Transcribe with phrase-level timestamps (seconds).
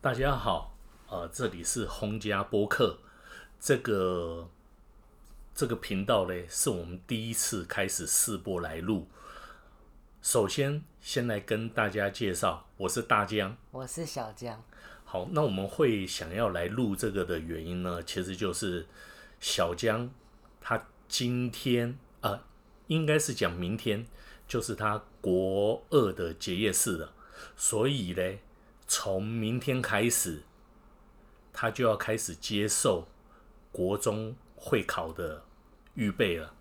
[0.00, 2.98] 大家好，呃，这里是洪家播客，
[3.58, 4.48] 这个
[5.52, 9.08] 这个频道呢，是我们第一次开始试播来录。
[10.22, 14.62] 首先，先来跟大家介绍，我是大江，我是小江。
[15.04, 18.86] 好，那我们会想要来录这个的原因呢，其实就是
[19.40, 20.08] 小江
[20.60, 22.44] 他今天啊，
[22.86, 24.06] 应该是讲明天，
[24.46, 27.12] 就是他国二的结业式了，
[27.56, 28.38] 所以嘞。
[28.88, 30.42] 从明天开始，
[31.52, 33.06] 他就要开始接受
[33.70, 35.44] 国中会考的
[35.94, 36.54] 预备了。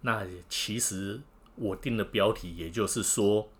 [0.00, 1.20] 那其实
[1.56, 3.50] 我定的标题，也就是说，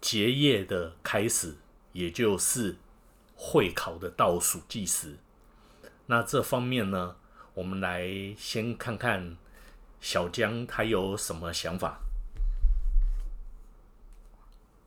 [0.00, 1.56] 结业的开始，
[1.92, 2.76] 也就是
[3.34, 5.18] 会考的倒数计时。
[6.06, 7.16] 那这方面呢，
[7.52, 9.36] 我们来先看看
[10.00, 12.00] 小江他有什么想法。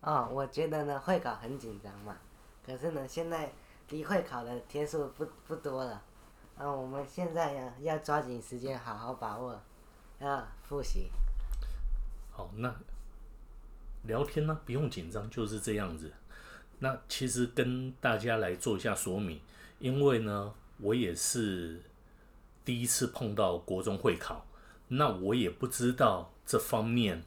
[0.03, 2.17] 哦，我觉得呢会考很紧张嘛，
[2.65, 3.49] 可是呢现在
[3.89, 6.01] 离会考的天数不不多了，
[6.57, 9.57] 啊，我们现在呀要抓紧时间好好把握，
[10.19, 11.09] 要复习。
[12.31, 12.75] 好，那
[14.03, 16.11] 聊天呢不用紧张，就是这样子。
[16.79, 19.39] 那其实跟大家来做一下说明，
[19.79, 21.81] 因为呢我也是
[22.65, 24.45] 第一次碰到国中会考，
[24.89, 27.23] 那我也不知道这方面。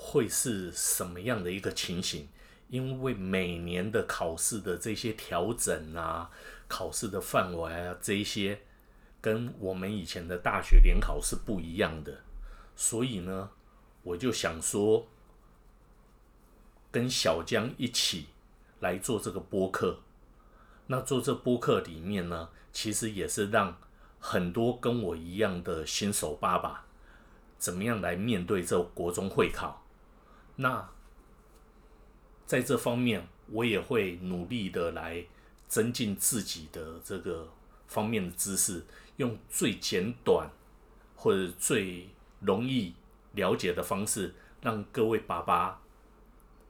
[0.00, 2.28] 会是什么样的一个情形？
[2.68, 6.30] 因为每年的考试的这些调整啊，
[6.68, 8.60] 考试的范围啊，这一些
[9.20, 12.20] 跟我们以前的大学联考是不一样的。
[12.76, 13.50] 所以呢，
[14.02, 15.08] 我就想说，
[16.90, 18.28] 跟小江一起
[18.80, 20.00] 来做这个播客。
[20.86, 23.78] 那做这播客里面呢，其实也是让
[24.20, 26.86] 很多跟我一样的新手爸爸，
[27.58, 29.84] 怎么样来面对这国中会考。
[30.60, 30.90] 那
[32.46, 35.24] 在这方面，我也会努力的来
[35.68, 37.48] 增进自己的这个
[37.86, 38.84] 方面的知识，
[39.18, 40.50] 用最简短
[41.14, 42.08] 或者最
[42.40, 42.92] 容易
[43.34, 45.80] 了解的方式，让各位爸爸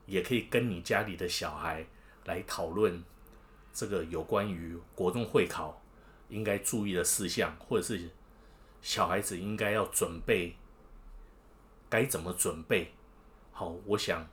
[0.05, 1.87] 也可以跟你家里的小孩
[2.27, 3.03] 来讨论
[3.73, 5.81] 这个有关于国中会考
[6.29, 8.11] 应该注意的事项，或者是
[8.83, 10.57] 小孩子应该要准备
[11.89, 12.93] 该怎么准备。
[13.59, 14.25] 好，我想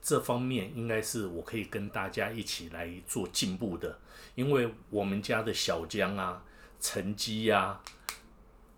[0.00, 3.98] 这方面应该是我可以跟大家一起来做进步的，
[4.34, 6.42] 因为我们家的小江啊，
[6.80, 7.78] 成绩呀，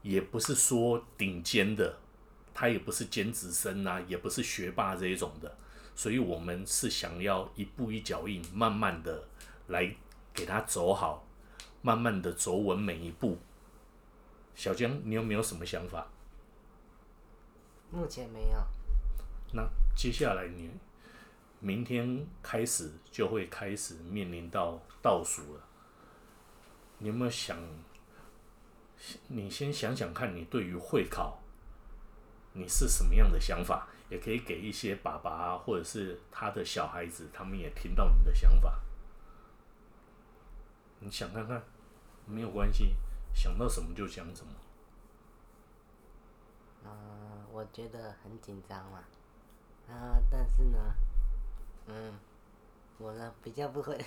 [0.03, 1.97] 也不是说顶尖的，
[2.53, 5.57] 他也不是尖子生啊，也不是学霸这一种的，
[5.95, 9.29] 所以我们是想要一步一脚印，慢慢的
[9.69, 9.95] 来
[10.35, 11.25] 给他走好，
[11.83, 13.39] 慢慢的走稳每一步。
[14.57, 16.09] 小江，你有没有什么想法？
[17.93, 18.80] 目前没有。
[19.53, 20.71] 那接下来你
[21.59, 25.61] 明天开始就会开始面临到倒数了。
[26.99, 27.57] 你有没有想？
[29.29, 31.41] 你先想想看，你对于会考
[32.53, 33.89] 你是什么样的想法？
[34.11, 38.81] 也可以给一些爸爸或者是他的小孩子，他们也听到你的想法。
[40.99, 41.63] 你想看看，
[42.27, 42.95] 没有关系，
[43.33, 44.53] 想到什么就讲什么。
[46.85, 48.99] 嗯，我觉得很紧张嘛。
[48.99, 49.05] 啊，
[49.91, 50.95] 啊但是呢，
[51.87, 52.15] 嗯，
[52.99, 53.99] 我呢比较不会，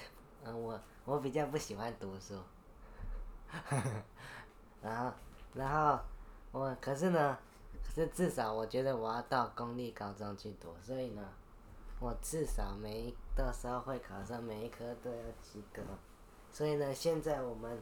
[0.44, 2.42] 嗯，我我比较不喜欢读书，
[4.82, 5.14] 然后
[5.54, 6.00] 然后
[6.52, 7.38] 我可是呢，
[7.84, 11.22] 可是至少我觉得我要到公立高中去读，所以呢，
[12.00, 15.82] 我至少每到时候会考上每一科都要及格，
[16.52, 17.82] 所以呢，现在我们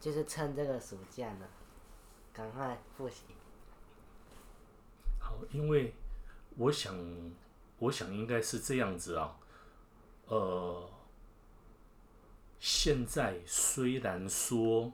[0.00, 1.46] 就是趁这个暑假呢，
[2.32, 3.24] 赶快复习。
[5.18, 5.92] 好，因为。
[6.56, 6.94] 我想，
[7.78, 9.36] 我想应该是这样子啊。
[10.26, 10.90] 呃，
[12.60, 14.92] 现在虽然说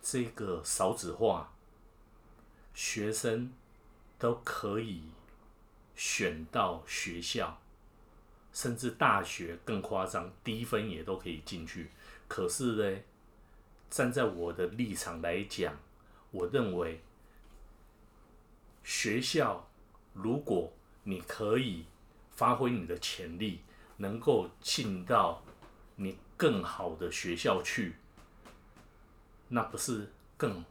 [0.00, 1.52] 这个少子化，
[2.72, 3.52] 学生
[4.18, 5.02] 都可以
[5.94, 7.60] 选到学校，
[8.52, 11.90] 甚至大学更夸张，低分也都可以进去。
[12.28, 13.00] 可是呢，
[13.90, 15.76] 站在我的立场来讲，
[16.30, 17.02] 我认为
[18.84, 19.66] 学校。
[20.12, 20.72] 如果
[21.04, 21.84] 你可以
[22.30, 23.60] 发挥你的潜力，
[23.96, 25.42] 能够进到
[25.96, 27.94] 你更好的学校去，
[29.48, 30.64] 那不是更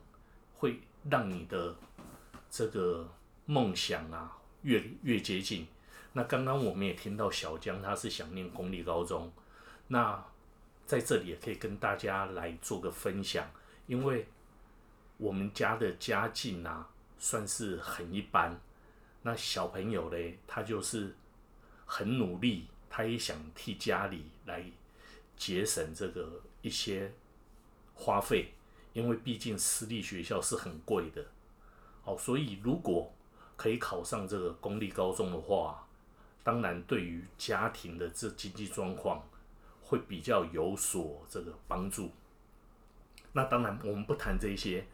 [0.56, 1.76] 会让你的
[2.50, 3.08] 这个
[3.46, 5.68] 梦想啊越越接近？
[6.14, 9.32] 那刚刚我们也听到小江他是想念公立高中，
[9.88, 10.26] 那
[10.86, 13.48] 在这里也可以跟大家来做个分享，
[13.86, 14.28] 因为
[15.18, 16.90] 我们家的家境啊
[17.20, 18.60] 算是很一般。
[19.22, 21.16] 那小朋友嘞，他就是
[21.86, 24.64] 很努力，他也想替家里来
[25.36, 27.12] 节省这个一些
[27.94, 28.54] 花费，
[28.94, 31.26] 因为毕竟私立学校是很贵的。
[32.02, 33.14] 好，所以如果
[33.56, 35.86] 可以考上这个公立高中的话，
[36.44, 39.22] 当然对于家庭的这经济状况
[39.82, 42.10] 会比较有所这个帮助。
[43.34, 44.88] 那当然，我们不谈这些，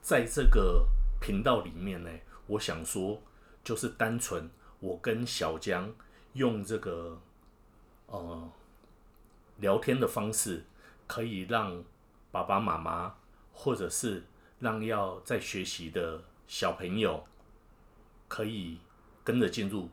[0.00, 0.88] 在这个
[1.20, 2.10] 频道里面呢，
[2.46, 3.22] 我想说，
[3.66, 4.48] 就是单纯
[4.78, 5.92] 我跟小江
[6.34, 7.20] 用这个
[8.06, 8.48] 呃
[9.56, 10.64] 聊天的方式，
[11.08, 11.82] 可以让
[12.30, 13.16] 爸爸妈妈
[13.52, 14.22] 或者是
[14.60, 17.26] 让要在学习的小朋友，
[18.28, 18.78] 可以
[19.24, 19.88] 跟着进入，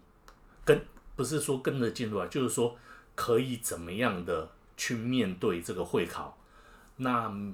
[0.64, 0.86] 跟
[1.16, 2.78] 不是说跟着进入啊，就是说
[3.16, 6.38] 可以怎么样的去面对这个会考，
[6.98, 7.54] 那。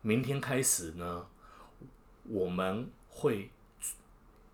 [0.00, 1.26] 明天开始呢，
[2.22, 3.50] 我们会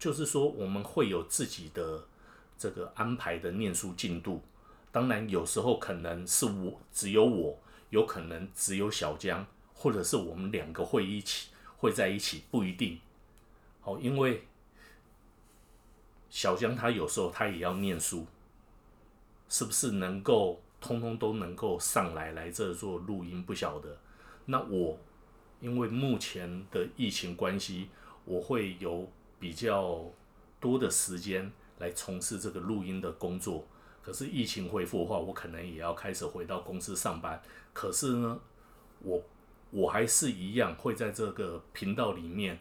[0.05, 2.05] 就是说我们会有自己的
[2.59, 4.43] 这个安排的念书进度。
[4.93, 7.59] 当然，有时候可能是我只有我，
[7.89, 11.49] 有可能只有小江，或者是我们两个会一起
[11.79, 13.01] 会在一起，不一定。
[13.81, 14.47] 好，因为
[16.29, 18.27] 小江他有时候他也要念书，
[19.49, 23.43] 是不是能够通通都能够上来来这做录音？
[23.43, 23.97] 不晓得。
[24.45, 24.99] 那我。
[25.61, 27.89] 因为目前的疫情关系，
[28.27, 30.05] 我会有比较
[30.61, 33.67] 多的时间来从事这个录音的工作。
[34.03, 37.43] 可是疫情恢复的话，我可能也要开始回到公司上班。
[37.73, 38.41] 可是呢，
[39.01, 39.23] 我
[39.71, 42.59] 我还是一样会在这个频道里面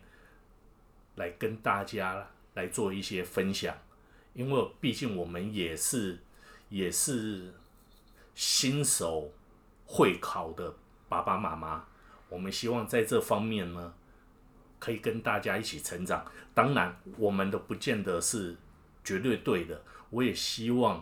[1.15, 3.75] 来跟大家来做一些分享。
[4.33, 6.19] 因为毕竟我们也是
[6.69, 7.53] 也是
[8.33, 9.31] 新手
[9.85, 10.73] 会考的
[11.09, 11.85] 爸爸妈妈。
[12.29, 13.93] 我们希望在这方面呢，
[14.83, 16.25] 可以跟大家一起成长。
[16.53, 18.53] 当然，我们的不见得是
[19.01, 19.81] 绝对对的。
[20.09, 21.01] 我也希望，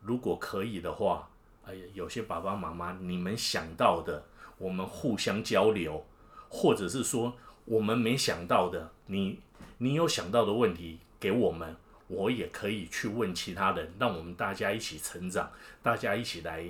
[0.00, 1.28] 如果可以的话，
[1.64, 4.24] 哎呀，有些爸爸妈妈你们想到的，
[4.58, 6.06] 我们互相交流，
[6.48, 9.40] 或者是说我们没想到的，你
[9.78, 11.74] 你有想到的问题给我们，
[12.06, 15.50] 我也可以去问其他人，让我们大家一起成长，
[15.82, 16.64] 大家一起来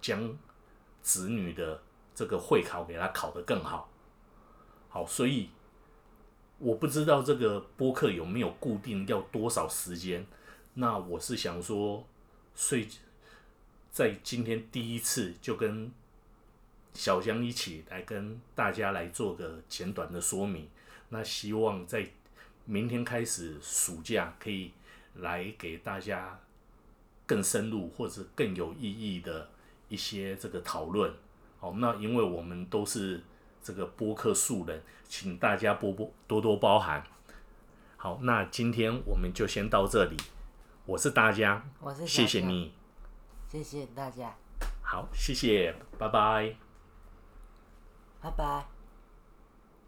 [0.00, 0.34] 将
[1.02, 1.82] 子女的。
[2.14, 3.88] 这个会考给他考得更好，
[4.88, 5.48] 好，所以
[6.58, 10.26] 我不知道这个播客有没有固定要多少时间。
[10.74, 12.04] 那我是想说，
[12.54, 12.86] 睡
[13.90, 15.90] 在今天第一次就跟
[16.94, 20.68] 小江一起来跟大家来做个简短的说明。
[21.10, 22.08] 那希望在
[22.64, 24.72] 明天开始暑假可以
[25.14, 26.38] 来给大家
[27.24, 29.48] 更深入或者更有意义的
[29.88, 31.12] 一些这个讨论。
[31.60, 33.20] 好，那因为我们都是
[33.68, 37.04] 这个播客素人，请大家多多多多包涵。
[37.98, 40.16] 好，那今天我们就先到这里。
[40.86, 42.72] 我是大家，我是谢谢你，
[43.46, 44.34] 谢谢大家。
[44.80, 46.56] 好，谢谢，拜拜，
[48.22, 48.77] 拜拜。